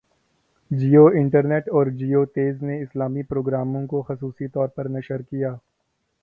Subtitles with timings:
[0.71, 5.55] Jio Entertainment اور Geo Tez نے اسلامی پروگراموں کو خصوصی طور پر نشر کیا